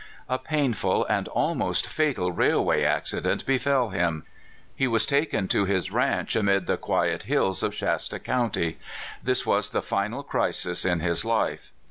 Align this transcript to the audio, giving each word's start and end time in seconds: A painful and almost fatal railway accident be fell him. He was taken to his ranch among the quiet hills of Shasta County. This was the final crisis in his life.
A 0.27 0.39
painful 0.39 1.05
and 1.05 1.27
almost 1.27 1.87
fatal 1.87 2.31
railway 2.31 2.81
accident 2.83 3.45
be 3.45 3.59
fell 3.59 3.89
him. 3.89 4.25
He 4.75 4.87
was 4.87 5.05
taken 5.05 5.47
to 5.49 5.65
his 5.65 5.91
ranch 5.91 6.35
among 6.35 6.65
the 6.65 6.75
quiet 6.77 7.21
hills 7.29 7.61
of 7.61 7.75
Shasta 7.75 8.17
County. 8.17 8.79
This 9.21 9.45
was 9.45 9.69
the 9.69 9.83
final 9.83 10.23
crisis 10.23 10.85
in 10.85 11.01
his 11.01 11.23
life. 11.23 11.71